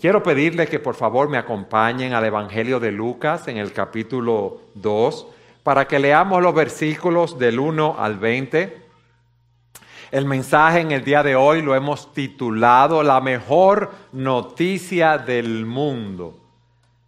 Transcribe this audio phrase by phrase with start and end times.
[0.00, 5.26] Quiero pedirle que por favor me acompañen al Evangelio de Lucas en el capítulo 2
[5.62, 8.82] para que leamos los versículos del 1 al 20.
[10.10, 16.40] El mensaje en el día de hoy lo hemos titulado La mejor noticia del mundo.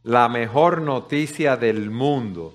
[0.03, 2.53] La mejor noticia del mundo.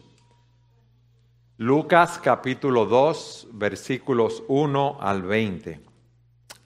[1.57, 5.79] Lucas capítulo 2 versículos 1 al 20.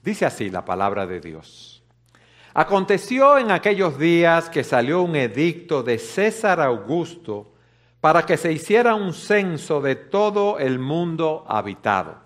[0.04, 1.71] Dice así la palabra de Dios.
[2.54, 7.52] Aconteció en aquellos días que salió un edicto de César Augusto
[8.00, 12.16] para que se hiciera un censo de todo el mundo habitado.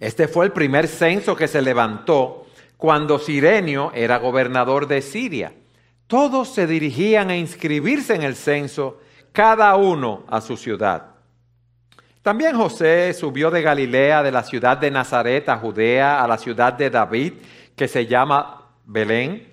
[0.00, 5.52] Este fue el primer censo que se levantó cuando Sirenio era gobernador de Siria.
[6.06, 9.00] Todos se dirigían a inscribirse en el censo,
[9.32, 11.06] cada uno a su ciudad.
[12.22, 16.72] También José subió de Galilea, de la ciudad de Nazaret a Judea, a la ciudad
[16.72, 17.34] de David,
[17.74, 18.61] que se llama
[18.92, 19.48] Belén,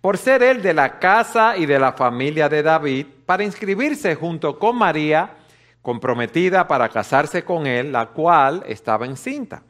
[0.00, 4.58] por ser él de la casa y de la familia de David, para inscribirse junto
[4.58, 5.36] con María,
[5.82, 9.62] comprometida para casarse con él, la cual estaba encinta.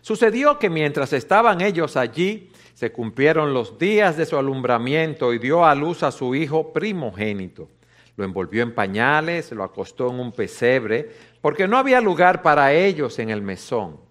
[0.00, 5.64] Sucedió que mientras estaban ellos allí, se cumplieron los días de su alumbramiento y dio
[5.64, 7.70] a luz a su hijo primogénito.
[8.16, 13.18] Lo envolvió en pañales, lo acostó en un pesebre, porque no había lugar para ellos
[13.18, 14.05] en el mesón.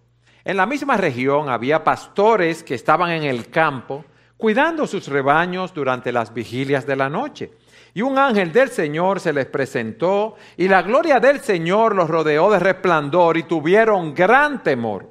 [0.45, 4.05] En la misma región había pastores que estaban en el campo
[4.37, 7.53] cuidando sus rebaños durante las vigilias de la noche.
[7.95, 12.51] Y un ángel del Señor se les presentó y la gloria del Señor los rodeó
[12.51, 15.09] de resplandor y tuvieron gran temor.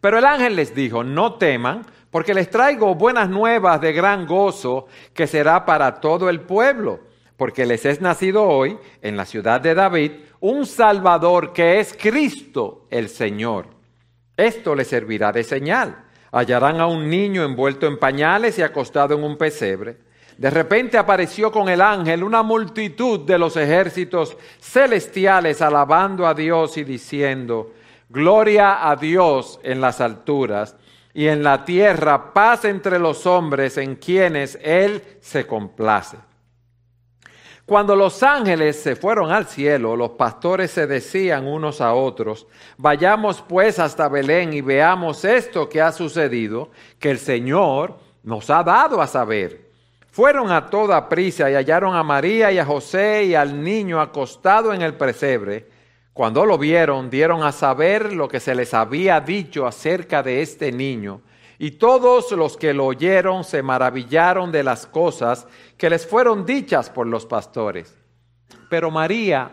[0.00, 4.86] Pero el ángel les dijo, no teman, porque les traigo buenas nuevas de gran gozo
[5.12, 7.00] que será para todo el pueblo,
[7.36, 12.86] porque les es nacido hoy en la ciudad de David un Salvador que es Cristo
[12.88, 13.79] el Señor.
[14.40, 15.96] Esto le servirá de señal.
[16.32, 19.98] Hallarán a un niño envuelto en pañales y acostado en un pesebre.
[20.38, 26.78] De repente apareció con el ángel una multitud de los ejércitos celestiales alabando a Dios
[26.78, 27.74] y diciendo,
[28.08, 30.74] Gloria a Dios en las alturas
[31.12, 36.16] y en la tierra paz entre los hombres en quienes Él se complace.
[37.70, 43.42] Cuando los ángeles se fueron al cielo, los pastores se decían unos a otros, vayamos
[43.42, 47.94] pues hasta Belén y veamos esto que ha sucedido, que el Señor
[48.24, 49.70] nos ha dado a saber.
[50.10, 54.74] Fueron a toda prisa y hallaron a María y a José y al niño acostado
[54.74, 55.68] en el presebre.
[56.12, 60.72] Cuando lo vieron, dieron a saber lo que se les había dicho acerca de este
[60.72, 61.20] niño.
[61.62, 66.88] Y todos los que lo oyeron se maravillaron de las cosas que les fueron dichas
[66.88, 67.94] por los pastores.
[68.70, 69.50] Pero María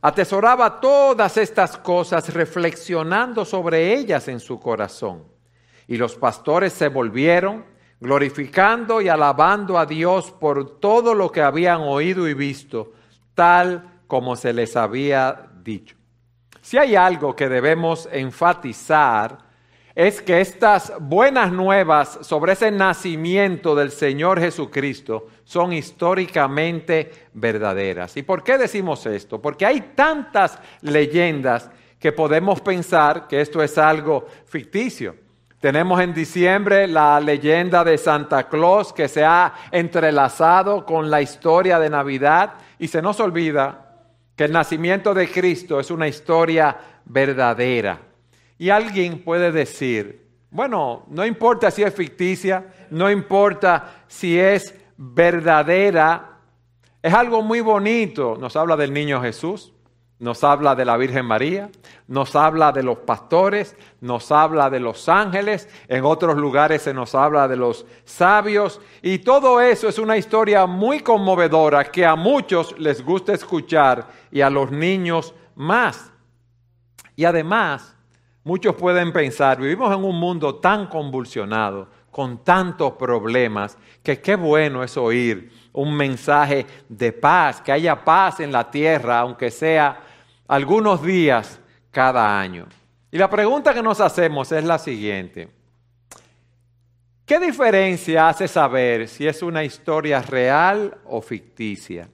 [0.00, 5.24] atesoraba todas estas cosas reflexionando sobre ellas en su corazón.
[5.88, 7.64] Y los pastores se volvieron
[7.98, 12.92] glorificando y alabando a Dios por todo lo que habían oído y visto,
[13.34, 15.96] tal como se les había dicho.
[16.60, 19.50] Si hay algo que debemos enfatizar,
[19.94, 28.16] es que estas buenas nuevas sobre ese nacimiento del Señor Jesucristo son históricamente verdaderas.
[28.16, 29.40] ¿Y por qué decimos esto?
[29.40, 35.14] Porque hay tantas leyendas que podemos pensar que esto es algo ficticio.
[35.60, 41.78] Tenemos en diciembre la leyenda de Santa Claus que se ha entrelazado con la historia
[41.78, 43.92] de Navidad y se nos olvida
[44.34, 48.11] que el nacimiento de Cristo es una historia verdadera.
[48.62, 56.38] Y alguien puede decir, bueno, no importa si es ficticia, no importa si es verdadera,
[57.02, 58.36] es algo muy bonito.
[58.38, 59.72] Nos habla del niño Jesús,
[60.20, 61.70] nos habla de la Virgen María,
[62.06, 67.16] nos habla de los pastores, nos habla de los ángeles, en otros lugares se nos
[67.16, 72.78] habla de los sabios, y todo eso es una historia muy conmovedora que a muchos
[72.78, 76.12] les gusta escuchar y a los niños más.
[77.16, 77.96] Y además,
[78.44, 84.82] Muchos pueden pensar, vivimos en un mundo tan convulsionado, con tantos problemas, que qué bueno
[84.82, 90.00] es oír un mensaje de paz, que haya paz en la tierra, aunque sea
[90.48, 91.60] algunos días
[91.90, 92.66] cada año.
[93.10, 95.48] Y la pregunta que nos hacemos es la siguiente.
[97.24, 102.08] ¿Qué diferencia hace saber si es una historia real o ficticia?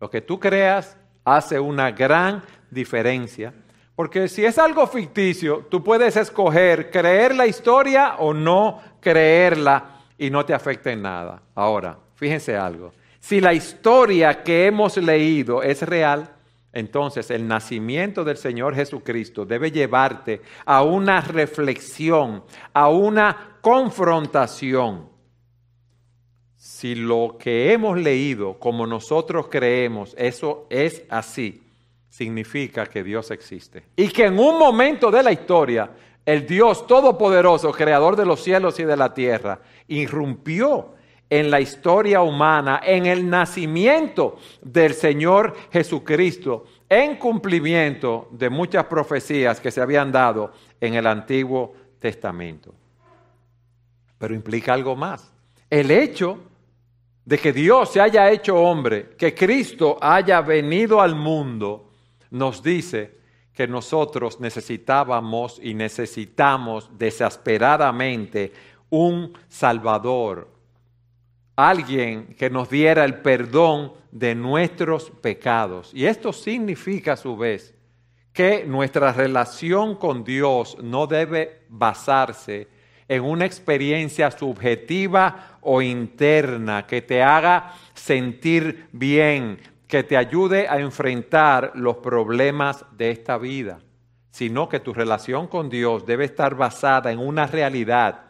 [0.00, 3.52] Lo que tú creas hace una gran diferencia
[3.94, 10.30] porque si es algo ficticio, tú puedes escoger creer la historia o no creerla y
[10.30, 11.42] no te afecta en nada.
[11.54, 12.92] Ahora, fíjense algo.
[13.20, 16.28] Si la historia que hemos leído es real,
[16.72, 25.10] entonces el nacimiento del Señor Jesucristo debe llevarte a una reflexión, a una confrontación.
[26.56, 31.61] si lo que hemos leído como nosotros creemos, eso es así,
[32.12, 33.84] significa que Dios existe.
[33.96, 35.90] Y que en un momento de la historia,
[36.26, 40.92] el Dios Todopoderoso, creador de los cielos y de la tierra, irrumpió
[41.30, 49.58] en la historia humana, en el nacimiento del Señor Jesucristo, en cumplimiento de muchas profecías
[49.58, 52.74] que se habían dado en el Antiguo Testamento.
[54.18, 55.32] Pero implica algo más.
[55.70, 56.40] El hecho
[57.24, 61.91] de que Dios se haya hecho hombre, que Cristo haya venido al mundo,
[62.32, 63.18] nos dice
[63.54, 68.52] que nosotros necesitábamos y necesitamos desesperadamente
[68.88, 70.48] un Salvador,
[71.54, 75.90] alguien que nos diera el perdón de nuestros pecados.
[75.94, 77.74] Y esto significa a su vez
[78.32, 82.68] que nuestra relación con Dios no debe basarse
[83.08, 89.58] en una experiencia subjetiva o interna que te haga sentir bien,
[89.92, 93.80] que te ayude a enfrentar los problemas de esta vida,
[94.30, 98.22] sino que tu relación con Dios debe estar basada en una realidad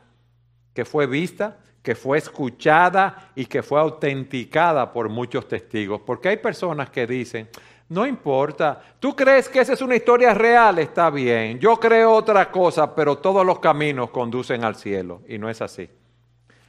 [0.75, 6.01] que fue vista, que fue escuchada y que fue autenticada por muchos testigos.
[6.05, 7.49] Porque hay personas que dicen,
[7.91, 12.51] no importa, tú crees que esa es una historia real, está bien, yo creo otra
[12.51, 15.89] cosa, pero todos los caminos conducen al cielo y no es así.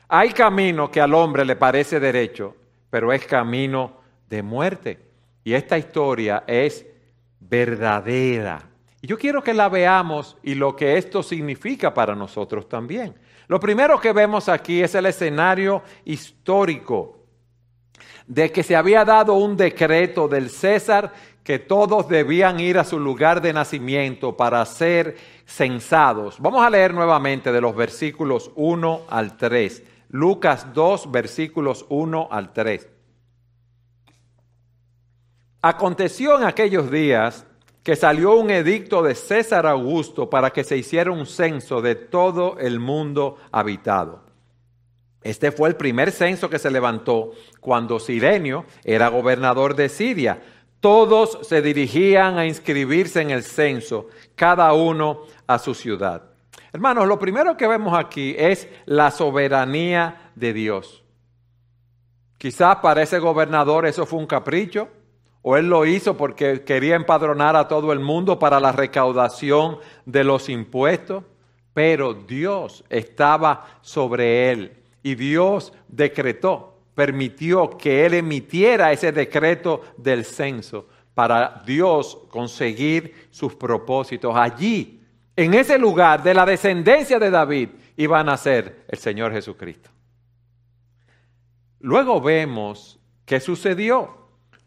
[0.07, 2.56] Hay camino que al hombre le parece derecho,
[2.92, 4.02] pero es camino
[4.33, 5.00] de muerte.
[5.44, 6.88] Y esta historia es
[7.39, 8.68] verdadera.
[9.00, 13.13] Y yo quiero que la veamos y lo que esto significa para nosotros también.
[13.47, 17.19] Lo primero que vemos aquí es el escenario histórico
[18.25, 21.13] de que se había dado un decreto del César
[21.44, 25.15] que todos debían ir a su lugar de nacimiento para ser
[25.45, 26.39] censados.
[26.39, 29.83] Vamos a leer nuevamente de los versículos 1 al 3.
[30.09, 32.93] Lucas 2, versículos 1 al 3.
[35.65, 37.45] Aconteció en aquellos días
[37.83, 42.57] que salió un edicto de César Augusto para que se hiciera un censo de todo
[42.60, 44.24] el mundo habitado.
[45.21, 47.31] Este fue el primer censo que se levantó
[47.62, 50.44] cuando Sirenio era gobernador de Siria.
[50.81, 56.24] Todos se dirigían a inscribirse en el censo, cada uno a su ciudad.
[56.74, 61.06] Hermanos, lo primero que vemos aquí es la soberanía de Dios.
[62.38, 64.89] Quizás para ese gobernador eso fue un capricho,
[65.44, 70.24] o él lo hizo porque quería empadronar a todo el mundo para la recaudación de
[70.24, 71.25] los impuestos,
[71.74, 80.24] pero Dios estaba sobre él y Dios decretó, permitió que él emitiera ese decreto del
[80.24, 84.34] censo para Dios conseguir sus propósitos.
[84.36, 85.01] Allí,
[85.36, 89.89] en ese lugar de la descendencia de David, iba a nacer el Señor Jesucristo.
[91.81, 94.23] Luego vemos qué sucedió.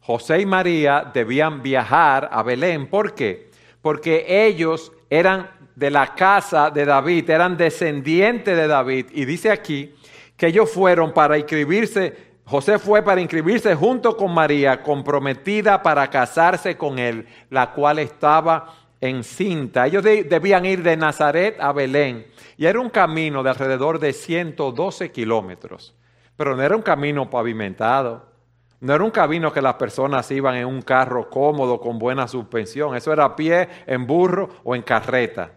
[0.07, 2.87] José y María debían viajar a Belén.
[2.87, 3.51] ¿Por qué?
[3.83, 9.07] Porque ellos eran de la casa de David, eran descendientes de David.
[9.11, 9.97] Y dice aquí
[10.37, 16.77] que ellos fueron para inscribirse, José fue para inscribirse junto con María, comprometida para casarse
[16.77, 19.89] con él, la cual estaba encinta.
[19.89, 25.11] Ellos debían ir de Nazaret a Belén y era un camino de alrededor de 112
[25.11, 25.97] kilómetros,
[26.37, 28.36] pero no era un camino pavimentado.
[28.81, 32.95] No era un camino que las personas iban en un carro cómodo con buena suspensión.
[32.95, 35.51] Eso era a pie, en burro o en carreta.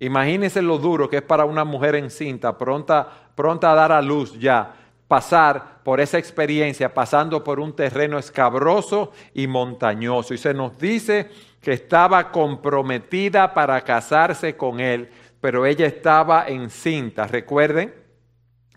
[0.00, 4.38] Imagínense lo duro que es para una mujer encinta, pronta, pronta a dar a luz
[4.38, 4.74] ya,
[5.06, 10.32] pasar por esa experiencia, pasando por un terreno escabroso y montañoso.
[10.32, 11.30] Y se nos dice
[11.60, 17.26] que estaba comprometida para casarse con él, pero ella estaba encinta.
[17.26, 17.94] Recuerden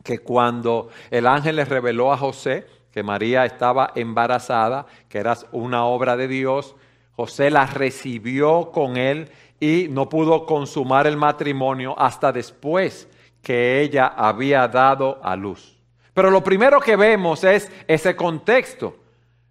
[0.04, 5.86] que cuando el ángel le reveló a José, que María estaba embarazada, que era una
[5.86, 6.76] obra de Dios.
[7.16, 13.08] José la recibió con él y no pudo consumar el matrimonio hasta después
[13.42, 15.76] que ella había dado a luz.
[16.14, 18.96] Pero lo primero que vemos es ese contexto.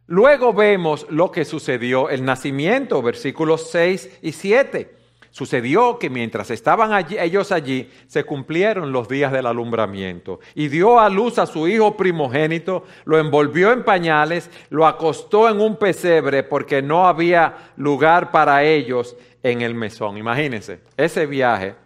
[0.06, 5.01] Luego vemos lo que sucedió, el nacimiento, versículos 6 y 7.
[5.32, 11.00] Sucedió que mientras estaban allí, ellos allí, se cumplieron los días del alumbramiento y dio
[11.00, 16.42] a luz a su hijo primogénito, lo envolvió en pañales, lo acostó en un pesebre
[16.42, 20.18] porque no había lugar para ellos en el mesón.
[20.18, 21.76] Imagínense, ese viaje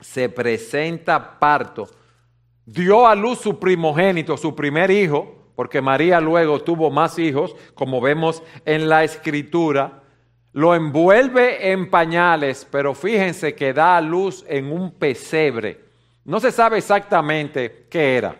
[0.00, 1.88] se presenta parto.
[2.64, 8.00] Dio a luz su primogénito, su primer hijo, porque María luego tuvo más hijos, como
[8.00, 10.01] vemos en la escritura
[10.52, 15.80] lo envuelve en pañales, pero fíjense que da a luz en un pesebre.
[16.24, 18.36] No se sabe exactamente qué era.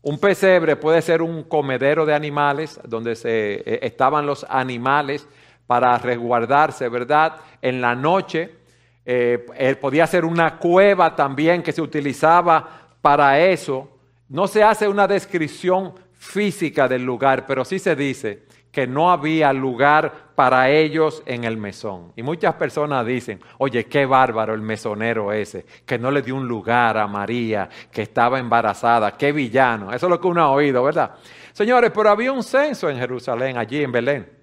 [0.00, 5.28] Un pesebre puede ser un comedero de animales donde se, eh, estaban los animales
[5.66, 7.36] para resguardarse, ¿verdad?
[7.60, 8.56] En la noche.
[9.04, 13.88] Eh, podía ser una cueva también que se utilizaba para eso.
[14.28, 19.52] No se hace una descripción física del lugar, pero sí se dice que no había
[19.52, 22.12] lugar para ellos en el mesón.
[22.16, 26.48] Y muchas personas dicen, oye, qué bárbaro el mesonero ese, que no le dio un
[26.48, 29.92] lugar a María, que estaba embarazada, qué villano.
[29.92, 31.12] Eso es lo que uno ha oído, ¿verdad?
[31.52, 34.42] Señores, pero había un censo en Jerusalén, allí en Belén.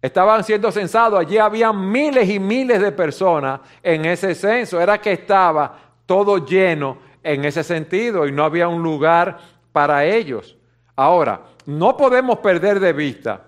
[0.00, 4.78] Estaban siendo censados, allí había miles y miles de personas en ese censo.
[4.78, 5.74] Era que estaba
[6.04, 9.38] todo lleno en ese sentido y no había un lugar
[9.72, 10.56] para ellos.
[10.94, 13.44] Ahora, no podemos perder de vista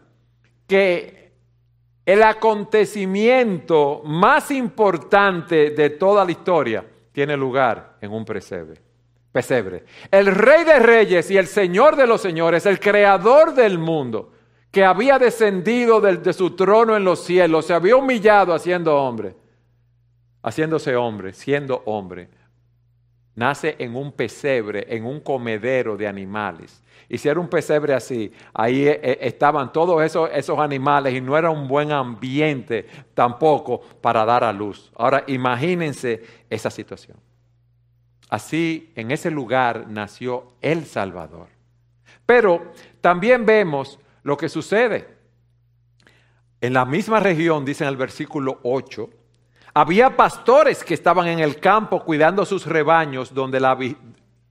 [0.67, 1.33] que
[2.05, 8.79] el acontecimiento más importante de toda la historia tiene lugar en un pesebre.
[9.33, 9.85] pesebre.
[10.11, 14.33] El rey de reyes y el señor de los señores, el creador del mundo,
[14.71, 19.35] que había descendido de, de su trono en los cielos, se había humillado haciendo hombre,
[20.43, 22.29] haciéndose hombre, siendo hombre,
[23.41, 29.01] nace en un pesebre, en un comedero de animales hicieron un pesebre así, ahí eh,
[29.03, 34.45] eh, estaban todos esos, esos animales y no era un buen ambiente tampoco para dar
[34.45, 34.91] a luz.
[34.97, 37.19] Ahora imagínense esa situación.
[38.29, 41.49] Así, en ese lugar nació el Salvador.
[42.25, 42.71] Pero
[43.01, 45.09] también vemos lo que sucede.
[46.61, 49.11] En la misma región, dice en el versículo 8,
[49.75, 53.77] había pastores que estaban en el campo cuidando sus rebaños donde la,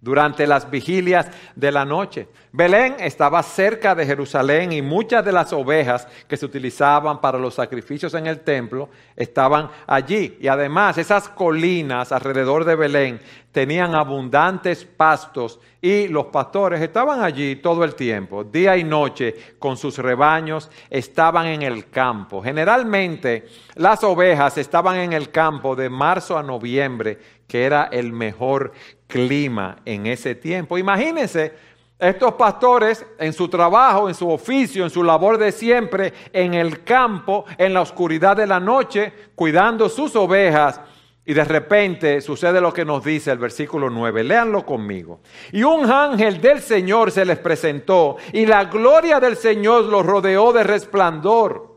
[0.01, 2.27] durante las vigilias de la noche.
[2.51, 7.53] Belén estaba cerca de Jerusalén y muchas de las ovejas que se utilizaban para los
[7.55, 10.37] sacrificios en el templo estaban allí.
[10.39, 13.19] Y además esas colinas alrededor de Belén
[13.51, 19.77] tenían abundantes pastos y los pastores estaban allí todo el tiempo, día y noche, con
[19.77, 22.41] sus rebaños, estaban en el campo.
[22.41, 28.73] Generalmente las ovejas estaban en el campo de marzo a noviembre, que era el mejor
[29.09, 30.77] clima en ese tiempo.
[30.77, 31.51] Imagínense
[31.97, 36.83] estos pastores en su trabajo, en su oficio, en su labor de siempre, en el
[36.85, 40.79] campo, en la oscuridad de la noche, cuidando sus ovejas.
[41.25, 44.23] Y de repente sucede lo que nos dice el versículo 9.
[44.23, 45.19] Léanlo conmigo.
[45.51, 50.53] Y un ángel del Señor se les presentó y la gloria del Señor los rodeó
[50.53, 51.68] de resplandor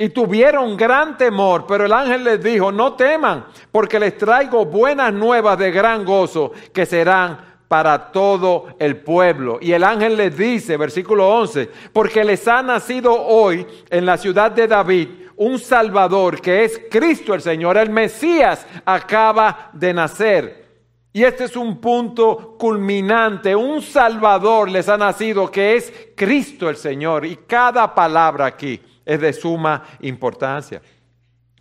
[0.00, 5.12] y tuvieron gran temor, pero el ángel les dijo, no teman, porque les traigo buenas
[5.12, 9.58] nuevas de gran gozo que serán para todo el pueblo.
[9.60, 14.52] Y el ángel les dice, versículo 11, porque les ha nacido hoy en la ciudad
[14.52, 20.68] de David un Salvador que es Cristo el Señor, el Mesías acaba de nacer.
[21.12, 26.76] Y este es un punto culminante, un Salvador les ha nacido que es Cristo el
[26.76, 27.26] Señor.
[27.26, 30.82] Y cada palabra aquí es de suma importancia.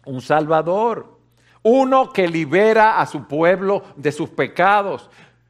[0.06, 1.18] Un Salvador,
[1.63, 5.10] uno que libera a su pueblo de sus pecados,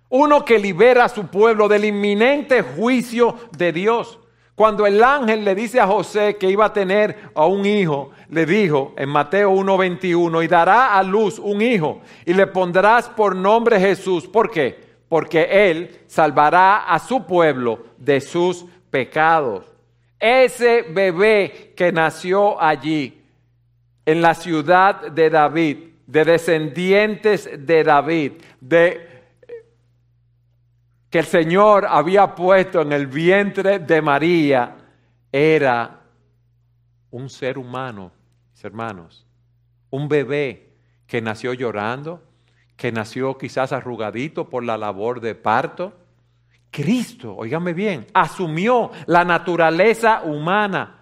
[0.10, 4.20] uno que libera a su pueblo del inminente juicio de Dios.
[4.54, 8.46] Cuando el ángel le dice a José que iba a tener a un hijo, le
[8.46, 13.80] dijo en Mateo 1:21, y dará a luz un hijo, y le pondrás por nombre
[13.80, 14.28] Jesús.
[14.28, 14.98] ¿Por qué?
[15.10, 19.77] Porque él salvará a su pueblo de sus pecados.
[20.20, 23.24] Ese bebé que nació allí,
[24.06, 28.32] en la ciudad de David, de descendientes de David,
[28.62, 29.08] de
[31.10, 34.76] que el Señor había puesto en el vientre de María,
[35.32, 36.02] era
[37.12, 38.12] un ser humano,
[38.52, 39.26] mis hermanos,
[39.90, 40.70] un bebé
[41.06, 42.24] que nació llorando,
[42.76, 45.94] que nació quizás arrugadito por la labor de parto,
[46.72, 50.96] Cristo, oígame bien, asumió la naturaleza humana.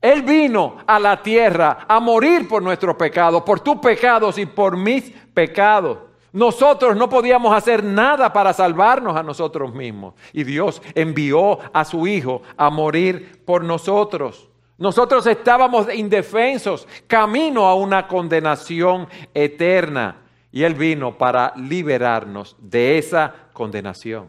[0.00, 4.76] Él vino a la tierra a morir por nuestros pecados, por tus pecados y por
[4.76, 5.98] mis pecados.
[6.34, 10.14] Nosotros no podíamos hacer nada para salvarnos a nosotros mismos.
[10.32, 14.50] Y Dios envió a su Hijo a morir por nosotros.
[14.76, 20.16] Nosotros estábamos indefensos, camino a una condenación eterna.
[20.50, 24.28] Y Él vino para liberarnos de esa condenación.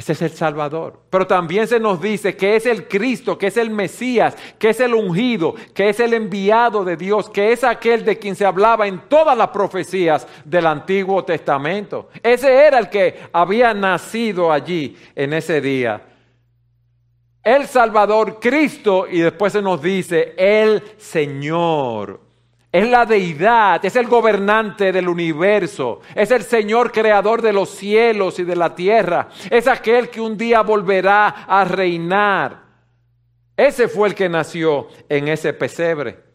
[0.00, 0.98] Ese es el Salvador.
[1.10, 4.80] Pero también se nos dice que es el Cristo, que es el Mesías, que es
[4.80, 8.86] el ungido, que es el enviado de Dios, que es aquel de quien se hablaba
[8.86, 12.08] en todas las profecías del Antiguo Testamento.
[12.22, 16.00] Ese era el que había nacido allí en ese día.
[17.44, 22.29] El Salvador, Cristo, y después se nos dice el Señor.
[22.72, 28.38] Es la deidad, es el gobernante del universo, es el Señor creador de los cielos
[28.38, 32.62] y de la tierra, es aquel que un día volverá a reinar.
[33.56, 36.29] Ese fue el que nació en ese pesebre.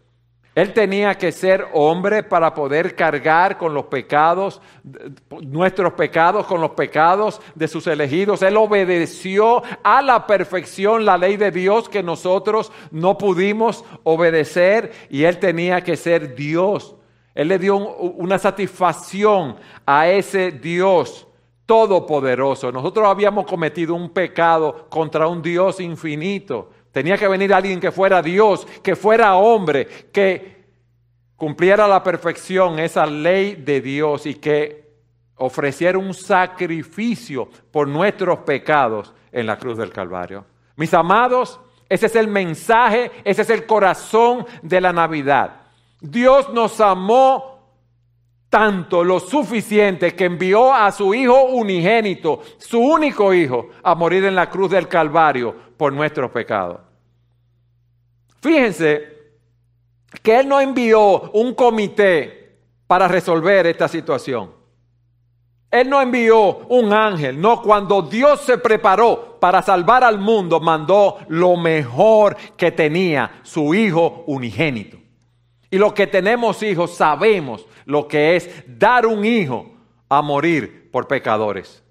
[0.56, 4.62] Él tenía que ser hombre para poder cargar con los pecados,
[5.42, 8.42] nuestros pecados, con los pecados de sus elegidos.
[8.42, 15.26] Él obedeció a la perfección la ley de Dios que nosotros no pudimos obedecer y
[15.26, 16.96] él tenía que ser Dios.
[17.34, 21.28] Él le dio una satisfacción a ese Dios
[21.66, 22.72] todopoderoso.
[22.72, 26.70] Nosotros habíamos cometido un pecado contra un Dios infinito.
[26.96, 30.64] Tenía que venir alguien que fuera Dios, que fuera hombre, que
[31.36, 34.94] cumpliera la perfección esa ley de Dios y que
[35.36, 40.46] ofreciera un sacrificio por nuestros pecados en la cruz del Calvario.
[40.78, 41.60] Mis amados,
[41.90, 45.64] ese es el mensaje, ese es el corazón de la Navidad.
[46.00, 47.74] Dios nos amó
[48.50, 54.36] tanto, lo suficiente, que envió a su Hijo unigénito, su único Hijo, a morir en
[54.36, 56.85] la cruz del Calvario por nuestros pecados.
[58.46, 59.08] Fíjense
[60.22, 64.52] que Él no envió un comité para resolver esta situación.
[65.72, 71.18] Él no envió un ángel, no, cuando Dios se preparó para salvar al mundo, mandó
[71.28, 74.98] lo mejor que tenía, su Hijo unigénito.
[75.72, 79.72] Y los que tenemos hijos sabemos lo que es dar un hijo
[80.08, 81.84] a morir por pecadores.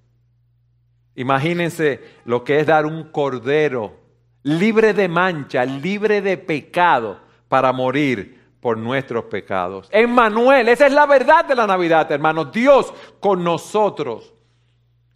[1.17, 4.04] Imagínense lo que es dar un cordero
[4.45, 9.89] libre de mancha, libre de pecado, para morir por nuestros pecados.
[9.91, 12.51] Emmanuel, esa es la verdad de la Navidad, hermanos.
[12.51, 14.33] Dios con nosotros.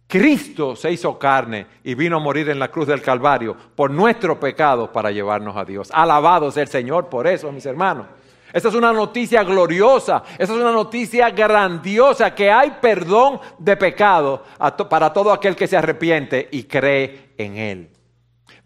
[0.07, 4.37] Cristo se hizo carne y vino a morir en la cruz del Calvario por nuestros
[4.37, 5.89] pecados para llevarnos a Dios.
[5.93, 8.07] Alabado sea el Señor por eso, mis hermanos.
[8.51, 14.43] Esa es una noticia gloriosa, esa es una noticia grandiosa, que hay perdón de pecado
[14.89, 17.89] para todo aquel que se arrepiente y cree en Él.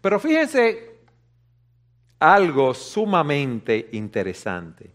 [0.04, 0.98] Pero fíjense
[2.20, 4.92] algo sumamente interesante.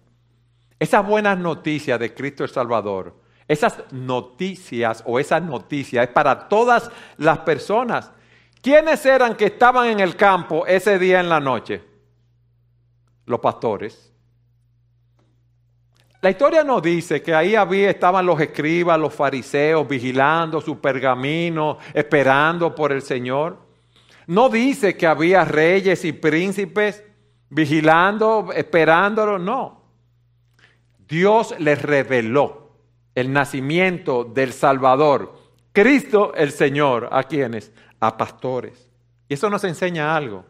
[0.77, 3.15] Esas buenas noticias de Cristo el Salvador,
[3.47, 8.11] esas noticias o esas noticias es para todas las personas.
[8.61, 11.83] ¿Quiénes eran que estaban en el campo ese día en la noche?
[13.25, 14.13] Los pastores.
[16.21, 21.79] La historia nos dice que ahí había, estaban los escribas, los fariseos, vigilando su pergamino,
[21.95, 23.68] esperando por el Señor.
[24.29, 27.03] No dice que había reyes y príncipes
[27.49, 29.81] vigilando, esperándolo, no.
[31.07, 32.69] Dios les reveló
[33.15, 35.33] el nacimiento del Salvador,
[35.71, 37.73] Cristo el Señor, ¿a quienes?
[37.99, 38.87] A pastores.
[39.27, 40.45] Y eso nos enseña algo.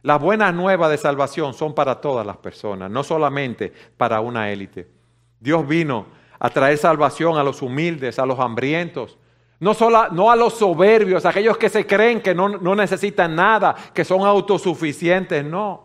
[0.00, 4.88] Las buenas nuevas de salvación son para todas las personas, no solamente para una élite.
[5.38, 6.06] Dios vino
[6.38, 9.18] a traer salvación a los humildes, a los hambrientos,
[9.60, 13.76] no, solo, no a los soberbios, aquellos que se creen que no, no necesitan nada,
[13.92, 15.84] que son autosuficientes, no.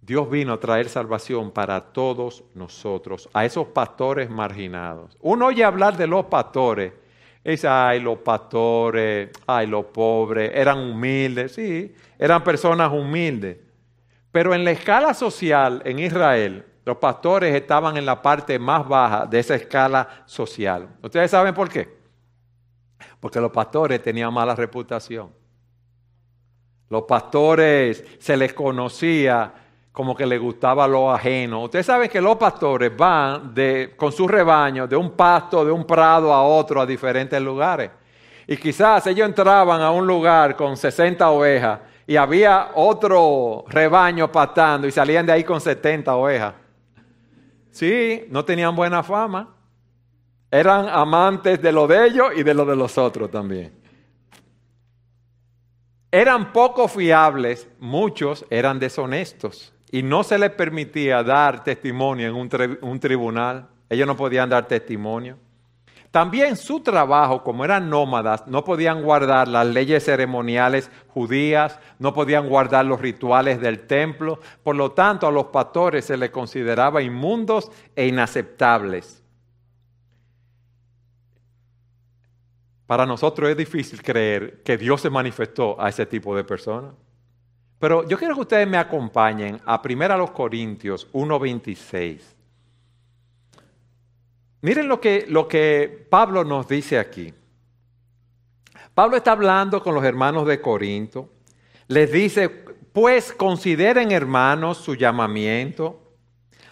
[0.00, 5.16] Dios vino a traer salvación para todos nosotros, a esos pastores marginados.
[5.20, 6.92] Uno oye hablar de los pastores,
[7.44, 13.58] dice, ay, los pastores, ay, los pobres, eran humildes, sí, eran personas humildes.
[14.32, 19.26] Pero en la escala social en Israel, los pastores estaban en la parte más baja
[19.26, 20.88] de esa escala social.
[21.02, 21.96] ¿Ustedes saben por qué?
[23.18, 25.32] Porque los pastores tenían mala reputación.
[26.88, 29.52] Los pastores se les conocía
[29.90, 31.64] como que les gustaba lo ajeno.
[31.64, 35.84] Ustedes saben que los pastores van de, con sus rebaños de un pasto, de un
[35.84, 37.90] prado a otro, a diferentes lugares.
[38.46, 44.86] Y quizás ellos entraban a un lugar con 60 ovejas y había otro rebaño pastando
[44.86, 46.54] y salían de ahí con 70 ovejas.
[47.76, 49.54] Sí, no tenían buena fama.
[50.50, 53.74] Eran amantes de lo de ellos y de lo de los otros también.
[56.10, 62.78] Eran poco fiables, muchos eran deshonestos y no se les permitía dar testimonio en un,
[62.80, 63.68] un tribunal.
[63.90, 65.36] Ellos no podían dar testimonio.
[66.16, 72.48] También su trabajo, como eran nómadas, no podían guardar las leyes ceremoniales judías, no podían
[72.48, 77.70] guardar los rituales del templo, por lo tanto a los pastores se les consideraba inmundos
[77.94, 79.22] e inaceptables.
[82.86, 86.94] Para nosotros es difícil creer que Dios se manifestó a ese tipo de personas.
[87.78, 92.35] Pero yo quiero que ustedes me acompañen a 1 Corintios 1.26.
[94.62, 97.32] Miren lo que, lo que Pablo nos dice aquí.
[98.94, 101.28] Pablo está hablando con los hermanos de Corinto.
[101.88, 106.00] Les dice, pues consideren hermanos su llamamiento.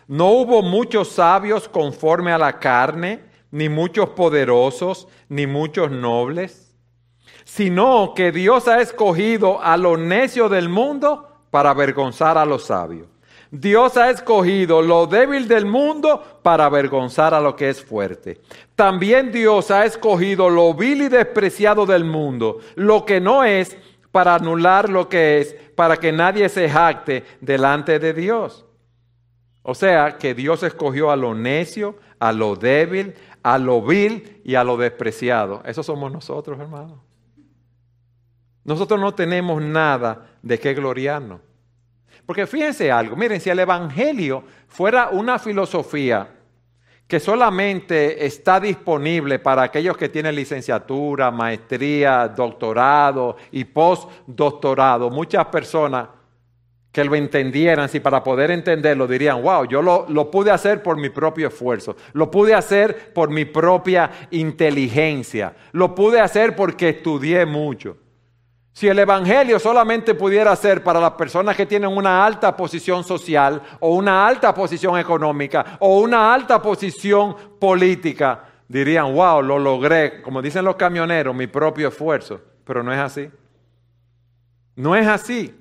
[0.07, 3.21] No hubo muchos sabios conforme a la carne,
[3.51, 6.75] ni muchos poderosos, ni muchos nobles,
[7.45, 13.14] sino que Dios ha escogido a lo necio del mundo para avergonzar a los sabios.
[13.57, 18.41] Dios ha escogido lo débil del mundo para avergonzar a lo que es fuerte.
[18.75, 23.77] También Dios ha escogido lo vil y despreciado del mundo, lo que no es,
[24.11, 28.65] para anular lo que es, para que nadie se jacte delante de Dios.
[29.63, 33.15] O sea, que Dios escogió a lo necio, a lo débil,
[33.45, 35.63] a lo vil y a lo despreciado.
[35.65, 36.99] Eso somos nosotros, hermanos.
[38.65, 41.41] Nosotros no tenemos nada de qué gloriarnos.
[42.27, 46.29] Porque fíjense algo, miren, si el Evangelio fuera una filosofía
[47.07, 56.09] que solamente está disponible para aquellos que tienen licenciatura, maestría, doctorado y postdoctorado, muchas personas
[56.91, 60.97] que lo entendieran, si para poder entenderlo dirían, wow, yo lo, lo, pude hacer por
[60.97, 67.45] mi propio esfuerzo, lo pude hacer por mi propia inteligencia, lo pude hacer porque estudié
[67.45, 67.99] mucho.
[68.75, 73.63] Si el Evangelio solamente pudiera ser para las personas que tienen una alta posición social
[73.79, 80.43] o una alta posición económica o una alta posición política, dirían, wow, lo logré, como
[80.43, 82.41] dicen los camioneros, mi propio esfuerzo.
[82.65, 83.31] Pero no es así.
[84.75, 85.55] No es así.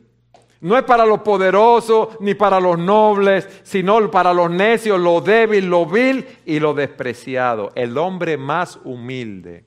[0.60, 5.67] No es para los poderosos ni para los nobles, sino para los necios, lo débil,
[5.67, 7.71] lo vil y lo despreciado.
[7.76, 9.65] El hombre más humilde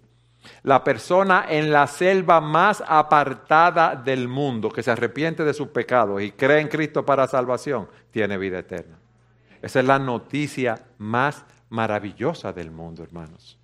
[0.66, 6.20] la persona en la selva más apartada del mundo, que se arrepiente de sus pecados
[6.20, 8.98] y cree en Cristo para salvación, tiene vida eterna.
[9.62, 13.57] Esa es la noticia más maravillosa del mundo, hermanos.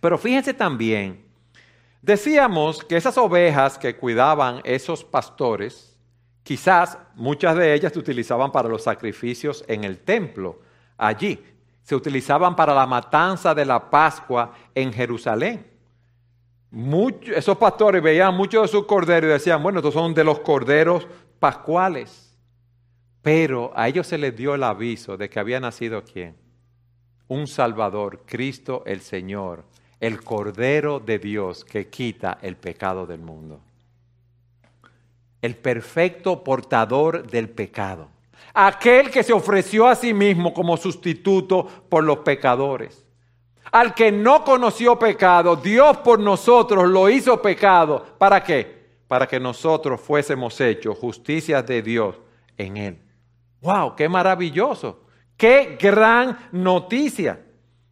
[0.00, 1.24] Pero fíjense también,
[2.02, 5.96] decíamos que esas ovejas que cuidaban esos pastores,
[6.42, 10.60] quizás muchas de ellas se utilizaban para los sacrificios en el templo,
[10.98, 11.40] allí.
[11.84, 15.73] Se utilizaban para la matanza de la Pascua en Jerusalén
[17.34, 21.06] esos pastores veían muchos de sus corderos y decían, bueno, estos son de los corderos
[21.38, 22.36] pascuales.
[23.22, 26.36] Pero a ellos se les dio el aviso de que había nacido quién?
[27.28, 29.64] Un Salvador, Cristo el Señor,
[30.00, 33.60] el Cordero de Dios que quita el pecado del mundo.
[35.40, 38.08] El perfecto portador del pecado.
[38.52, 43.03] Aquel que se ofreció a sí mismo como sustituto por los pecadores
[43.70, 48.04] al que no conoció pecado, Dios por nosotros lo hizo pecado.
[48.18, 48.84] ¿Para qué?
[49.08, 52.16] Para que nosotros fuésemos hechos justicia de Dios
[52.56, 52.98] en él.
[53.60, 53.96] ¡Wow!
[53.96, 55.04] ¡Qué maravilloso!
[55.36, 57.40] ¡Qué gran noticia!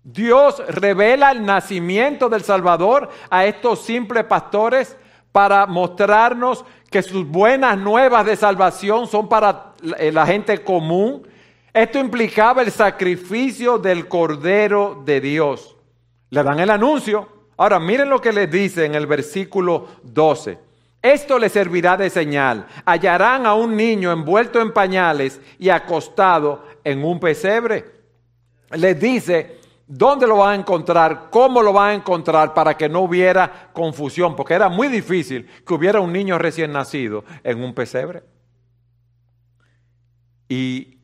[0.05, 4.97] Dios revela el nacimiento del Salvador a estos simples pastores
[5.31, 11.27] para mostrarnos que sus buenas nuevas de salvación son para la gente común,
[11.75, 15.77] esto implicaba el sacrificio del Cordero de Dios.
[16.31, 17.29] Le dan el anuncio.
[17.57, 20.59] Ahora miren lo que les dice en el versículo 12.
[21.01, 22.67] Esto les servirá de señal.
[22.85, 27.85] Hallarán a un niño envuelto en pañales y acostado en un pesebre.
[28.71, 33.01] Les dice dónde lo van a encontrar, cómo lo van a encontrar para que no
[33.01, 38.23] hubiera confusión, porque era muy difícil que hubiera un niño recién nacido en un pesebre.
[40.49, 41.02] Y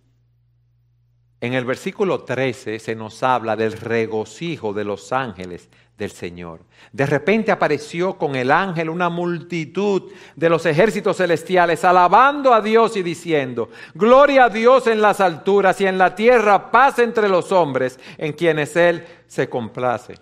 [1.40, 6.60] en el versículo 13 se nos habla del regocijo de los ángeles del Señor.
[6.92, 12.96] De repente apareció con el ángel una multitud de los ejércitos celestiales alabando a Dios
[12.96, 17.52] y diciendo, Gloria a Dios en las alturas y en la tierra paz entre los
[17.52, 20.14] hombres en quienes Él se complace.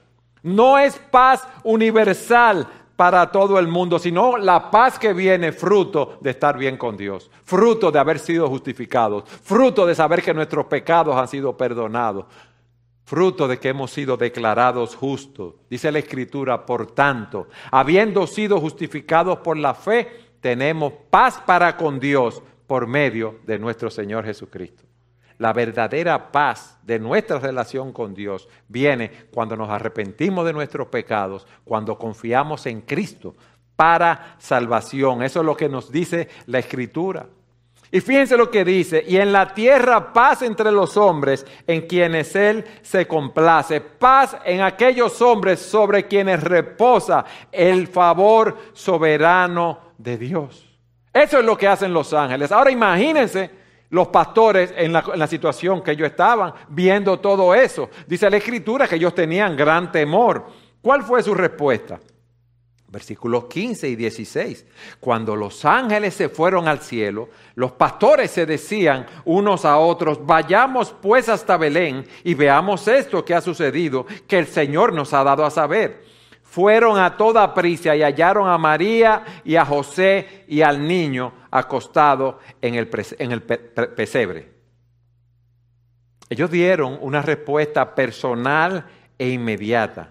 [0.42, 6.30] No es paz universal para todo el mundo, sino la paz que viene fruto de
[6.30, 11.14] estar bien con Dios, fruto de haber sido justificados, fruto de saber que nuestros pecados
[11.14, 12.24] han sido perdonados,
[13.04, 15.54] fruto de que hemos sido declarados justos.
[15.68, 20.08] Dice la Escritura, por tanto, habiendo sido justificados por la fe,
[20.40, 24.85] tenemos paz para con Dios por medio de nuestro Señor Jesucristo.
[25.38, 31.46] La verdadera paz de nuestra relación con Dios viene cuando nos arrepentimos de nuestros pecados,
[31.64, 33.34] cuando confiamos en Cristo
[33.76, 35.22] para salvación.
[35.22, 37.26] Eso es lo que nos dice la Escritura.
[37.90, 42.34] Y fíjense lo que dice, y en la tierra paz entre los hombres en quienes
[42.34, 50.66] Él se complace, paz en aquellos hombres sobre quienes reposa el favor soberano de Dios.
[51.12, 52.50] Eso es lo que hacen los ángeles.
[52.50, 53.50] Ahora imagínense
[53.90, 57.88] los pastores en la, situación que ellos estaban, viendo todo eso.
[58.06, 60.46] Dice la escritura que ellos tenían gran temor.
[60.80, 62.00] ¿Cuál fue su respuesta?
[62.88, 64.66] Versículos 15 y 16.
[65.00, 70.94] Cuando los ángeles se fueron al cielo, los pastores se decían unos a otros, vayamos
[71.02, 75.44] pues hasta Belén y veamos esto que ha sucedido, que el Señor nos ha dado
[75.44, 76.15] a saber.
[76.56, 82.40] Fueron a toda prisa y hallaron a María y a José y al niño acostado
[82.62, 84.54] en el, pesebre.
[86.30, 88.86] Ellos dieron una respuesta personal
[89.18, 90.08] e inmediata.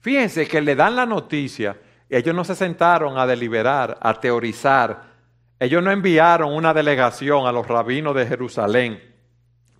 [0.00, 1.74] Fíjense que le dan la noticia
[2.10, 5.04] ellos no se sentaron a deliberar, a teorizar.
[5.58, 9.00] Ellos no enviaron una delegación a los rabinos de Jerusalén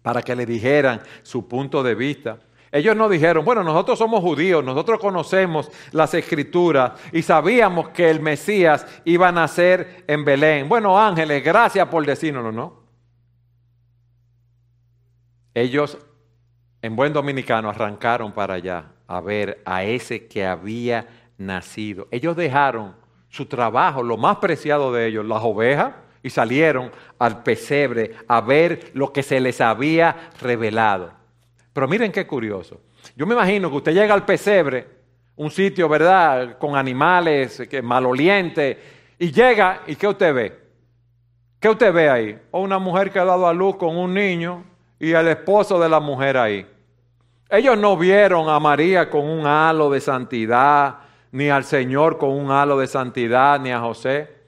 [0.00, 2.38] para que le dijeran su punto de vista.
[2.72, 8.20] Ellos no dijeron, bueno, nosotros somos judíos, nosotros conocemos las escrituras y sabíamos que el
[8.20, 10.68] Mesías iba a nacer en Belén.
[10.68, 12.80] Bueno, ángeles, gracias por decirnos, ¿no?
[15.52, 15.98] Ellos,
[16.80, 22.06] en buen dominicano, arrancaron para allá a ver a ese que había nacido.
[22.12, 22.94] Ellos dejaron
[23.28, 28.92] su trabajo, lo más preciado de ellos, las ovejas, y salieron al pesebre a ver
[28.94, 31.19] lo que se les había revelado.
[31.72, 32.80] Pero miren qué curioso.
[33.16, 34.86] Yo me imagino que usted llega al pesebre,
[35.36, 38.76] un sitio, ¿verdad?, con animales que malolientes,
[39.18, 40.58] y llega, ¿y qué usted ve?
[41.60, 42.38] ¿Qué usted ve ahí?
[42.50, 44.64] O una mujer que ha dado a luz con un niño
[44.98, 46.66] y el esposo de la mujer ahí.
[47.50, 50.98] Ellos no vieron a María con un halo de santidad,
[51.32, 54.39] ni al Señor con un halo de santidad, ni a José.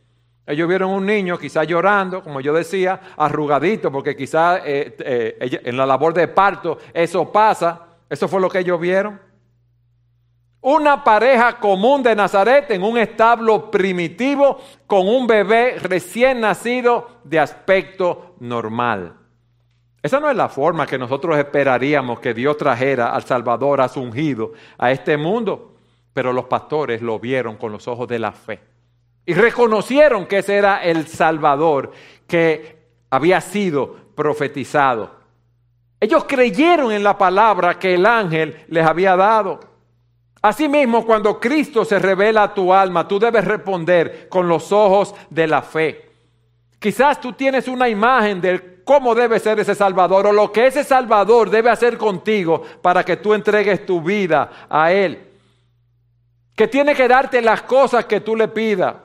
[0.44, 5.76] Ellos vieron un niño quizás llorando, como yo decía, arrugadito, porque quizás eh, eh, en
[5.76, 7.86] la labor de parto eso pasa.
[8.10, 9.20] Eso fue lo que ellos vieron.
[10.60, 17.38] Una pareja común de Nazaret en un establo primitivo con un bebé recién nacido de
[17.38, 19.14] aspecto normal.
[20.02, 24.00] Esa no es la forma que nosotros esperaríamos que Dios trajera al Salvador, a su
[24.00, 25.76] ungido, a este mundo.
[26.12, 28.71] Pero los pastores lo vieron con los ojos de la fe
[29.24, 31.92] y reconocieron que ese era el Salvador
[32.26, 32.76] que
[33.10, 35.10] había sido profetizado.
[36.00, 39.60] Ellos creyeron en la palabra que el ángel les había dado.
[40.40, 45.46] Asimismo, cuando Cristo se revela a tu alma, tú debes responder con los ojos de
[45.46, 46.10] la fe.
[46.80, 50.82] Quizás tú tienes una imagen de cómo debe ser ese Salvador o lo que ese
[50.82, 55.32] Salvador debe hacer contigo para que tú entregues tu vida a Él
[56.54, 58.96] que tiene que darte las cosas que tú le pidas,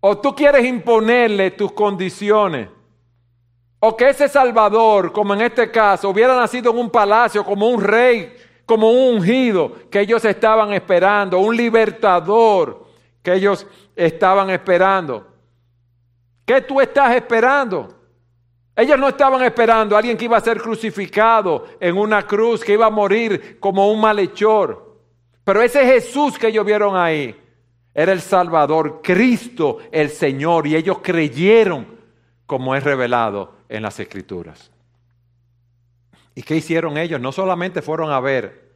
[0.00, 2.68] o tú quieres imponerle tus condiciones,
[3.78, 7.82] o que ese Salvador, como en este caso, hubiera nacido en un palacio como un
[7.82, 8.34] rey,
[8.66, 12.86] como un ungido que ellos estaban esperando, un libertador
[13.22, 15.26] que ellos estaban esperando.
[16.44, 17.88] ¿Qué tú estás esperando?
[18.76, 22.72] Ellos no estaban esperando a alguien que iba a ser crucificado en una cruz, que
[22.74, 24.96] iba a morir como un malhechor.
[25.44, 27.34] Pero ese Jesús que ellos vieron ahí
[27.94, 31.86] era el Salvador, Cristo el Señor, y ellos creyeron
[32.46, 34.70] como es revelado en las Escrituras.
[36.34, 37.20] ¿Y qué hicieron ellos?
[37.20, 38.70] No solamente fueron a ver,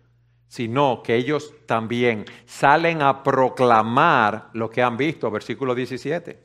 [0.49, 6.39] sino que ellos también salen a proclamar lo que han visto, versículo 17.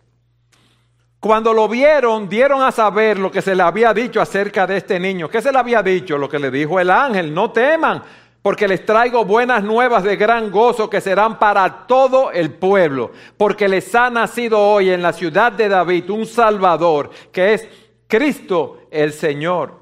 [1.20, 5.00] Cuando lo vieron, dieron a saber lo que se le había dicho acerca de este
[5.00, 5.30] niño.
[5.30, 6.18] ¿Qué se le había dicho?
[6.18, 8.02] Lo que le dijo el ángel, no teman,
[8.42, 13.68] porque les traigo buenas nuevas de gran gozo que serán para todo el pueblo, porque
[13.68, 17.68] les ha nacido hoy en la ciudad de David un Salvador, que es
[18.08, 19.80] Cristo el Señor.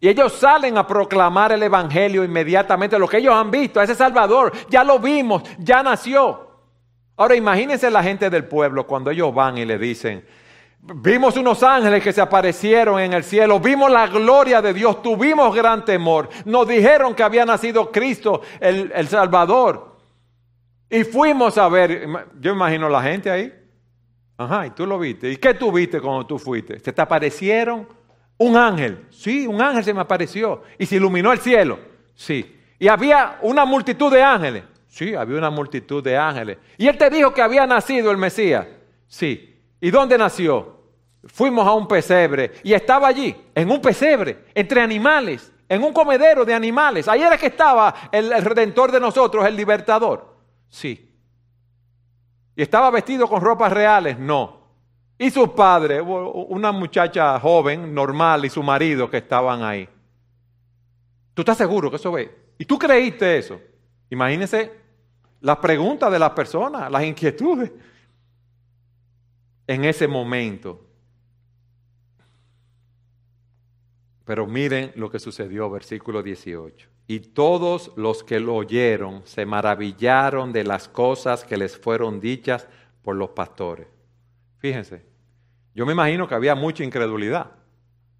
[0.00, 4.52] Y ellos salen a proclamar el Evangelio inmediatamente, lo que ellos han visto, ese Salvador,
[4.68, 6.50] ya lo vimos, ya nació.
[7.16, 10.26] Ahora imagínense la gente del pueblo cuando ellos van y le dicen,
[10.86, 15.54] Vimos unos ángeles que se aparecieron en el cielo, vimos la gloria de Dios, tuvimos
[15.54, 16.28] gran temor.
[16.44, 19.96] Nos dijeron que había nacido Cristo, el, el Salvador.
[20.90, 22.06] Y fuimos a ver,
[22.38, 23.52] yo imagino la gente ahí.
[24.36, 25.30] Ajá, y tú lo viste.
[25.30, 26.78] ¿Y qué tú viste cuando tú fuiste?
[26.80, 27.88] ¿Se te aparecieron
[28.36, 29.06] un ángel?
[29.10, 30.62] Sí, un ángel se me apareció.
[30.78, 31.78] ¿Y se iluminó el cielo?
[32.14, 32.60] Sí.
[32.78, 34.64] ¿Y había una multitud de ángeles?
[34.88, 36.58] Sí, había una multitud de ángeles.
[36.76, 38.66] ¿Y él te dijo que había nacido el Mesías?
[39.06, 39.58] Sí.
[39.80, 40.73] ¿Y dónde nació?
[41.26, 46.44] Fuimos a un pesebre y estaba allí, en un pesebre, entre animales, en un comedero
[46.44, 47.08] de animales.
[47.08, 50.34] Ahí era que estaba el, redentor de nosotros, el libertador.
[50.68, 51.10] Sí.
[52.56, 54.18] ¿Y estaba vestido con ropas reales?
[54.18, 54.62] No.
[55.18, 59.88] Y sus padres, una muchacha joven, normal, y su marido que estaban ahí.
[61.32, 62.34] ¿Tú estás seguro que eso ve?
[62.58, 63.60] ¿Y tú creíste eso?
[64.10, 64.72] Imagínense
[65.40, 67.70] las preguntas de las personas, las inquietudes.
[69.66, 70.80] En ese momento,
[74.24, 76.88] Pero miren lo que sucedió, versículo 18.
[77.06, 82.66] y todos los que lo oyeron se maravillaron de las cosas que les fueron dichas
[83.02, 83.86] por los pastores.
[84.58, 85.04] Fíjense,
[85.74, 87.50] yo me imagino que había mucha incredulidad,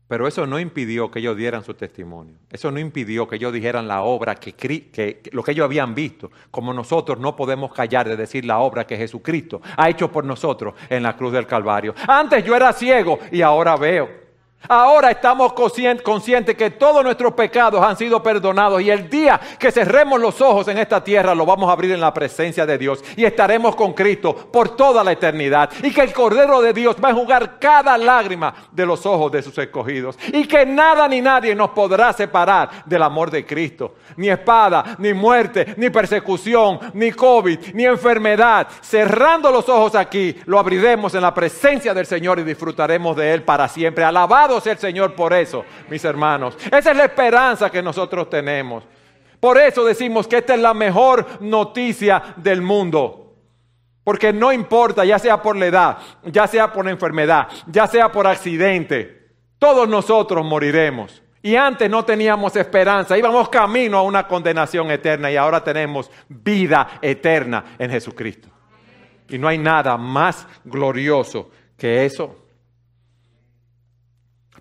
[0.07, 2.37] pero eso no impidió que ellos dieran su testimonio.
[2.51, 6.31] Eso no impidió que ellos dijeran la obra, que, que, lo que ellos habían visto.
[6.51, 10.75] Como nosotros no podemos callar de decir la obra que Jesucristo ha hecho por nosotros
[10.91, 11.95] en la cruz del Calvario.
[12.07, 14.24] Antes yo era ciego y ahora veo.
[14.69, 20.21] Ahora estamos conscientes que todos nuestros pecados han sido perdonados y el día que cerremos
[20.21, 23.25] los ojos en esta tierra lo vamos a abrir en la presencia de Dios y
[23.25, 27.15] estaremos con Cristo por toda la eternidad y que el Cordero de Dios va a
[27.15, 31.71] jugar cada lágrima de los ojos de sus escogidos y que nada ni nadie nos
[31.71, 33.95] podrá separar del amor de Cristo.
[34.17, 38.69] Ni espada, ni muerte, ni persecución, ni COVID, ni enfermedad.
[38.81, 43.43] Cerrando los ojos aquí, lo abriremos en la presencia del Señor y disfrutaremos de Él
[43.43, 44.05] para siempre.
[44.05, 46.57] Alabado sea el Señor por eso, mis hermanos.
[46.67, 48.85] Esa es la esperanza que nosotros tenemos.
[49.41, 53.35] Por eso decimos que esta es la mejor noticia del mundo.
[54.03, 58.27] Porque no importa, ya sea por la edad, ya sea por enfermedad, ya sea por
[58.27, 61.23] accidente, todos nosotros moriremos.
[61.43, 66.99] Y antes no teníamos esperanza, íbamos camino a una condenación eterna y ahora tenemos vida
[67.03, 68.49] eterna en Jesucristo.
[69.29, 72.44] Y no hay nada más glorioso que eso.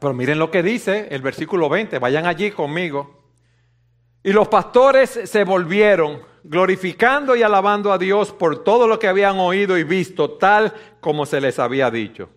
[0.04, 3.24] Pero miren lo que dice el versículo 20, vayan allí conmigo.
[4.22, 9.40] Y los pastores se volvieron glorificando y alabando a Dios por todo lo que habían
[9.40, 12.28] oído y visto, tal como se les había dicho.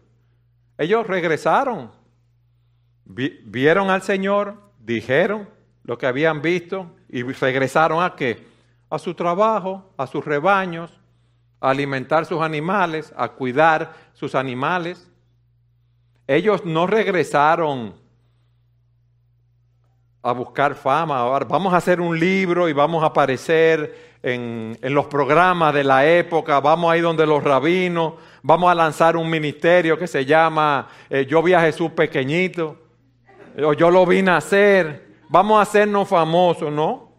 [0.78, 1.90] Ellos regresaron,
[3.04, 5.48] vieron al Señor, dijeron
[5.82, 8.46] lo que habían visto y regresaron a qué?
[8.90, 11.00] A su trabajo, a sus rebaños,
[11.60, 15.10] a alimentar sus animales, a cuidar sus animales.
[16.26, 17.94] Ellos no regresaron
[20.22, 21.22] a buscar fama.
[21.44, 26.58] vamos a hacer un libro y vamos a aparecer en, los programas de la época.
[26.58, 28.14] Vamos a ir donde los rabinos.
[28.42, 32.76] Vamos a lanzar un ministerio que se llama eh, Yo vi a Jesús pequeñito.
[33.64, 35.06] O yo lo vi nacer.
[35.28, 37.12] Vamos a hacernos famosos, ¿no?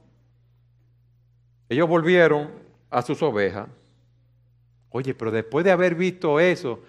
[1.69, 2.51] Ellos volvieron
[2.89, 3.69] a sus ovejas.
[4.89, 6.81] Oye, pero después de haber visto eso,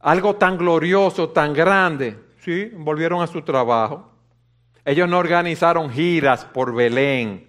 [0.00, 2.18] algo tan glorioso, tan grande.
[2.40, 4.10] Sí, volvieron a su trabajo.
[4.84, 7.48] Ellos no organizaron giras por Belén.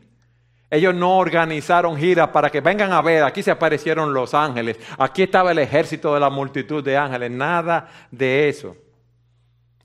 [0.69, 5.23] Ellos no organizaron giras para que vengan a ver, aquí se aparecieron los ángeles, aquí
[5.23, 8.77] estaba el ejército de la multitud de ángeles, nada de eso.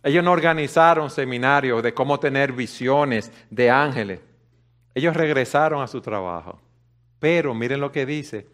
[0.04, 4.20] Ellos no organizaron seminarios de cómo tener visiones de ángeles.
[4.94, 6.60] Ellos regresaron a su trabajo.
[7.18, 8.46] Pero miren lo que dice,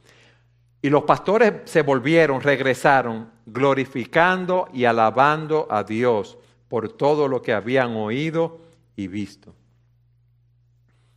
[0.82, 6.36] y los pastores se volvieron, regresaron, glorificando y alabando a Dios
[6.68, 8.60] por todo lo que habían oído
[8.96, 9.54] y visto.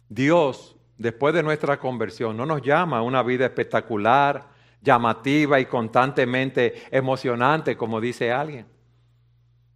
[0.08, 4.50] Dios, después de nuestra conversión, no nos llama a una vida espectacular,
[4.82, 8.68] llamativa y constantemente emocionante, como dice alguien.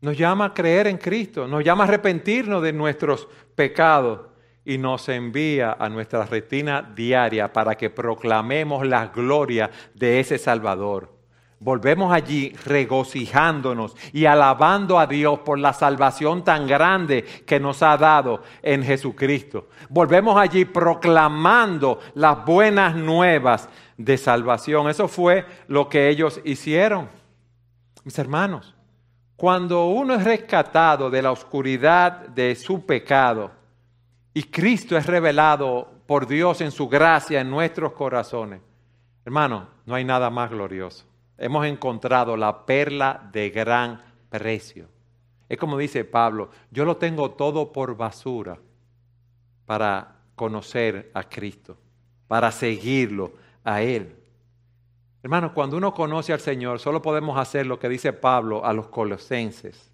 [0.02, 4.29] Nos llama a creer en Cristo, nos llama a arrepentirnos de nuestros pecados
[4.66, 11.20] y nos envía a nuestra retina diaria para que proclamemos la gloria de ese Salvador.
[11.62, 17.98] Volvemos allí regocijándonos y alabando a Dios por la salvación tan grande que nos ha
[17.98, 19.68] dado en Jesucristo.
[19.90, 23.68] Volvemos allí proclamando las buenas nuevas
[23.98, 24.90] de salvación.
[24.90, 27.10] Eso fue lo que ellos hicieron.
[28.06, 28.74] Mis hermanos,
[29.36, 33.52] cuando uno es rescatado de la oscuridad de su pecado,
[34.34, 38.62] y Cristo es revelado por Dios en su gracia en nuestros corazones.
[39.26, 41.06] Hermano, no hay nada más glorioso.
[41.38, 44.88] Hemos encontrado la perla de gran precio.
[45.48, 48.60] Es como dice Pablo, yo lo tengo todo por basura
[49.66, 51.78] para conocer a Cristo,
[52.28, 54.16] para seguirlo a Él.
[55.22, 58.88] Hermano, cuando uno conoce al Señor, solo podemos hacer lo que dice Pablo a los
[58.88, 59.92] colosenses,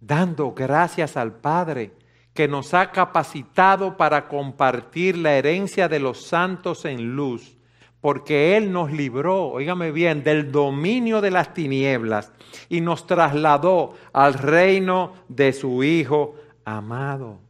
[0.00, 1.92] dando gracias al Padre
[2.38, 7.56] que nos ha capacitado para compartir la herencia de los santos en luz,
[8.00, 12.30] porque Él nos libró, oígame bien, del dominio de las tinieblas
[12.68, 17.40] y nos trasladó al reino de su Hijo amado.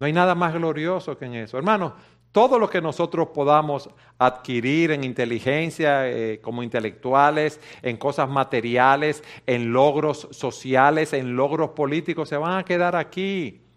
[0.00, 1.58] No hay nada más glorioso que en eso.
[1.58, 1.92] Hermanos,
[2.32, 9.70] todo lo que nosotros podamos adquirir en inteligencia eh, como intelectuales, en cosas materiales, en
[9.70, 13.67] logros sociales, en logros políticos, se van a quedar aquí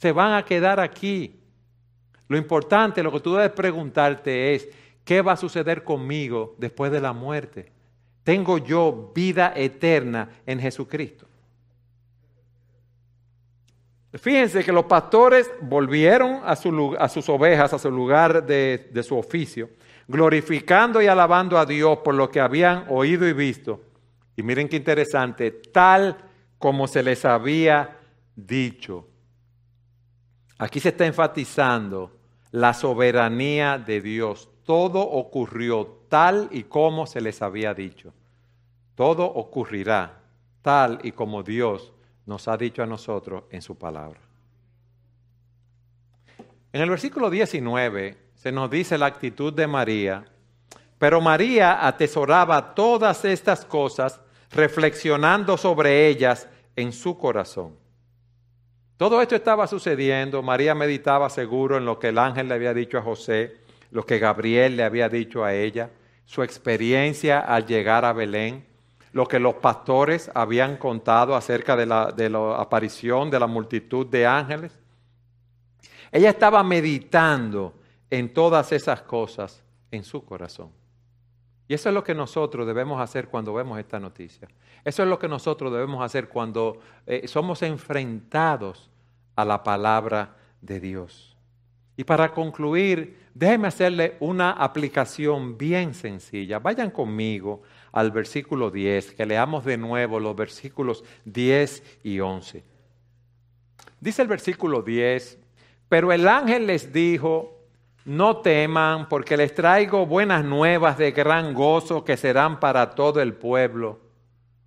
[0.00, 1.38] se van a quedar aquí.
[2.26, 4.68] Lo importante, lo que tú debes preguntarte es,
[5.04, 7.70] ¿qué va a suceder conmigo después de la muerte?
[8.24, 11.26] ¿Tengo yo vida eterna en Jesucristo?
[14.14, 19.68] Fíjense que los pastores volvieron a, sus ovejas, a su lugar de, de su oficio,
[20.08, 23.82] glorificando y alabando a Dios por lo que habían oído y visto.
[24.34, 26.16] Y miren qué interesante, tal
[26.58, 27.98] como se les había
[28.34, 29.06] dicho.
[30.60, 32.12] Aquí se está enfatizando
[32.50, 34.50] la soberanía de Dios.
[34.66, 38.12] Todo ocurrió tal y como se les había dicho.
[38.94, 40.20] Todo ocurrirá
[40.60, 41.94] tal y como Dios
[42.26, 44.20] nos ha dicho a nosotros en su palabra.
[46.74, 50.26] En el versículo 19 se nos dice la actitud de María,
[50.98, 57.80] pero María atesoraba todas estas cosas reflexionando sobre ellas en su corazón.
[59.00, 62.98] Todo esto estaba sucediendo, María meditaba seguro en lo que el ángel le había dicho
[62.98, 63.56] a José,
[63.92, 65.88] lo que Gabriel le había dicho a ella,
[66.26, 68.66] su experiencia al llegar a Belén,
[69.14, 74.06] lo que los pastores habían contado acerca de la, de la aparición de la multitud
[74.06, 74.78] de ángeles.
[76.12, 77.72] Ella estaba meditando
[78.10, 80.72] en todas esas cosas en su corazón.
[81.68, 84.46] Y eso es lo que nosotros debemos hacer cuando vemos esta noticia.
[84.84, 88.90] Eso es lo que nosotros debemos hacer cuando eh, somos enfrentados
[89.36, 91.36] a la palabra de Dios.
[91.96, 96.58] Y para concluir, déjenme hacerle una aplicación bien sencilla.
[96.58, 97.62] Vayan conmigo
[97.92, 102.64] al versículo 10, que leamos de nuevo los versículos 10 y 11.
[104.00, 105.38] Dice el versículo 10,
[105.90, 107.58] pero el ángel les dijo,
[108.06, 113.34] no teman, porque les traigo buenas nuevas de gran gozo que serán para todo el
[113.34, 114.09] pueblo.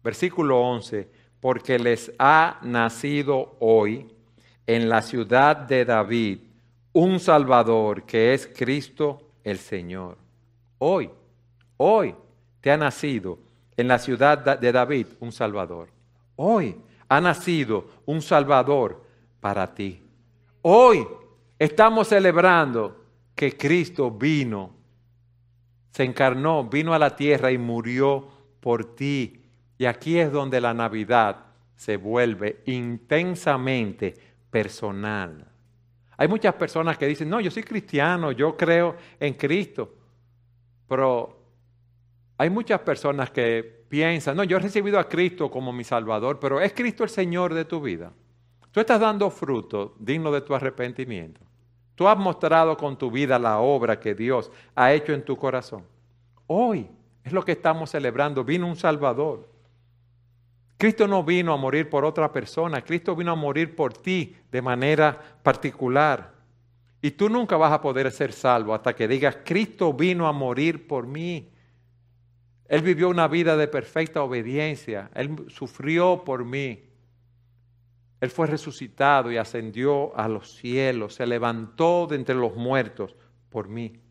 [0.03, 4.13] Versículo 11, porque les ha nacido hoy
[4.67, 6.39] en la ciudad de David
[6.93, 10.17] un Salvador que es Cristo el Señor.
[10.77, 11.09] Hoy,
[11.77, 12.15] hoy
[12.61, 13.39] te ha nacido
[13.75, 15.89] en la ciudad de David un Salvador.
[16.35, 16.75] Hoy
[17.09, 19.03] ha nacido un Salvador
[19.39, 20.01] para ti.
[20.61, 21.05] Hoy
[21.59, 23.03] estamos celebrando
[23.35, 24.71] que Cristo vino,
[25.91, 28.27] se encarnó, vino a la tierra y murió
[28.59, 29.42] por ti.
[29.78, 31.38] Y aquí es donde la Navidad
[31.76, 34.13] se vuelve intensamente
[34.49, 35.45] personal.
[36.17, 39.93] Hay muchas personas que dicen, no, yo soy cristiano, yo creo en Cristo.
[40.88, 41.38] Pero
[42.38, 46.61] hay muchas personas que piensan, no, yo he recibido a Cristo como mi Salvador, pero
[46.61, 48.11] ¿es Cristo el Señor de tu vida?
[48.71, 51.41] Tú estás dando fruto digno de tu arrepentimiento.
[51.95, 55.84] Tú has mostrado con tu vida la obra que Dios ha hecho en tu corazón.
[56.47, 56.89] Hoy
[57.24, 58.43] es lo que estamos celebrando.
[58.43, 59.47] Vino un Salvador.
[60.84, 64.61] Cristo no vino a morir por otra persona, Cristo vino a morir por ti de
[64.61, 66.34] manera particular.
[67.01, 70.86] Y tú nunca vas a poder ser salvo hasta que digas, Cristo vino a morir
[70.86, 71.49] por mí.
[72.67, 75.09] Él vivió una vida de perfecta obediencia.
[75.15, 76.84] Él sufrió por mí.
[78.19, 81.13] Él fue resucitado y ascendió a los cielos.
[81.13, 83.15] Se levantó de entre los muertos
[83.49, 84.01] por mí.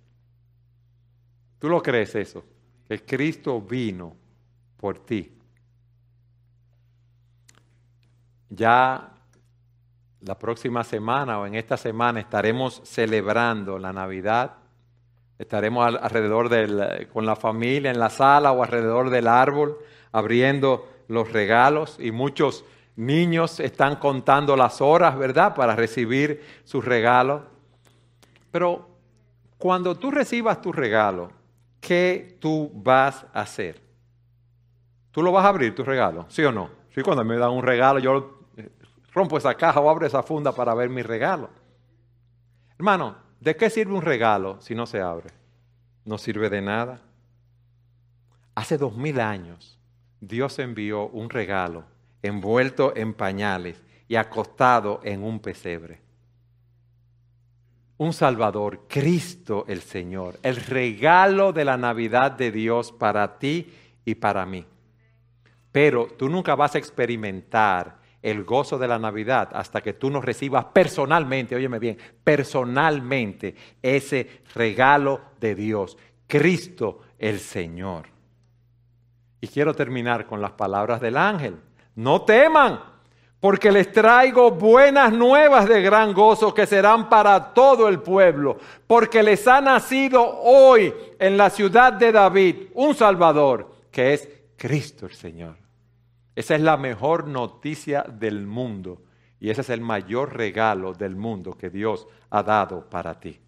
[1.58, 2.42] ¿Tú lo crees eso?
[2.88, 4.16] Que Cristo vino
[4.78, 5.32] por ti.
[8.54, 9.12] Ya
[10.20, 14.62] la próxima semana o en esta semana estaremos celebrando la Navidad
[15.42, 19.76] Estaremos alrededor del, con la familia en la sala o alrededor del árbol
[20.12, 27.42] abriendo los regalos y muchos niños están contando las horas, ¿verdad?, para recibir sus regalos.
[28.52, 28.88] Pero
[29.58, 31.32] cuando tú recibas tu regalo,
[31.80, 33.80] ¿qué tú vas a hacer?
[35.10, 36.24] ¿Tú lo vas a abrir tu regalo?
[36.28, 36.70] ¿Sí o no?
[36.94, 38.41] Sí, cuando me dan un regalo, yo
[39.12, 41.50] rompo esa caja o abro esa funda para ver mi regalo.
[42.76, 45.30] Hermano, ¿De qué sirve un regalo si no se abre?
[46.04, 47.00] No sirve de nada.
[48.54, 49.80] Hace dos mil años
[50.20, 51.82] Dios envió un regalo
[52.22, 56.00] envuelto en pañales y acostado en un pesebre.
[57.96, 64.14] Un Salvador, Cristo el Señor, el regalo de la Navidad de Dios para ti y
[64.14, 64.64] para mí.
[65.72, 70.20] Pero tú nunca vas a experimentar el gozo de la Navidad hasta que tú no
[70.20, 78.06] recibas personalmente, óyeme bien, personalmente ese regalo de Dios, Cristo el Señor.
[79.40, 81.56] Y quiero terminar con las palabras del ángel.
[81.96, 82.80] No teman,
[83.40, 88.56] porque les traigo buenas nuevas de gran gozo que serán para todo el pueblo,
[88.86, 95.06] porque les ha nacido hoy en la ciudad de David un Salvador, que es Cristo
[95.06, 95.61] el Señor.
[96.34, 99.02] Esa es la mejor noticia del mundo
[99.38, 103.38] y ese es el mayor regalo del mundo que Dios ha dado para ti.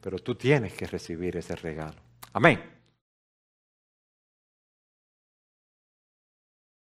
[0.00, 1.96] Pero tú tienes que recibir ese regalo.
[2.32, 2.77] Amén.